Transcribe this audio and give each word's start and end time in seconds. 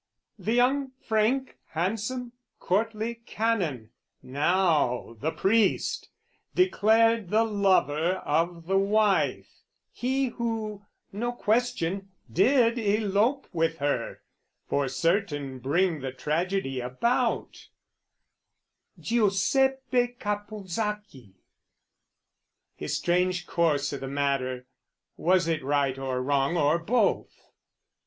The 0.39 0.53
young 0.53 0.93
frank 0.99 1.57
handsome 1.67 2.31
courtly 2.59 3.21
Canon, 3.27 3.91
now, 4.23 5.15
The 5.19 5.29
priest, 5.29 6.09
declared 6.55 7.29
the 7.29 7.43
lover 7.43 8.13
of 8.25 8.65
the 8.65 8.79
wife, 8.79 9.59
He 9.91 10.29
who, 10.29 10.81
no 11.11 11.31
question, 11.33 12.09
did 12.33 12.79
elope 12.79 13.45
with 13.53 13.77
her, 13.77 14.21
For 14.67 14.87
certain 14.87 15.59
bring 15.59 15.99
the 16.01 16.11
tragedy 16.11 16.79
about, 16.79 17.67
Giuseppe 18.99 20.15
Caponsacchi; 20.19 21.33
his 22.73 22.97
strange 22.97 23.45
course 23.45 23.93
I' 23.93 23.97
the 23.97 24.07
matter, 24.07 24.65
was 25.15 25.47
it 25.47 25.63
right 25.63 25.95
or 25.99 26.23
wrong 26.23 26.57
or 26.57 26.79
both? 26.79 27.51